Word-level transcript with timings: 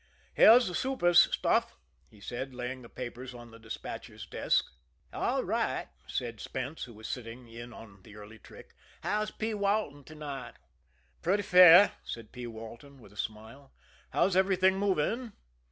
"Here's 0.33 0.67
the 0.67 0.73
super's 0.73 1.19
stuff," 1.31 1.77
he 2.09 2.19
said, 2.19 2.55
laying 2.55 2.81
the 2.81 2.89
papers 2.89 3.35
on 3.35 3.51
the 3.51 3.59
despatcher's 3.59 4.25
desk. 4.25 4.65
"All 5.13 5.43
right," 5.43 5.89
said 6.07 6.39
Spence, 6.41 6.85
who 6.85 6.95
was 6.95 7.07
sitting 7.07 7.47
in 7.47 7.71
on 7.71 8.01
the 8.01 8.15
early 8.15 8.39
trick. 8.39 8.73
"How's 9.03 9.29
P. 9.29 9.53
Walton 9.53 10.03
to 10.05 10.15
night?" 10.15 10.55
"Pretty 11.21 11.43
fair," 11.43 11.91
said 12.03 12.31
P. 12.31 12.47
Walton, 12.47 12.99
with 12.99 13.13
a 13.13 13.15
smile. 13.15 13.73
"How's 14.09 14.35
everything 14.35 14.75
moving?" 14.79 15.33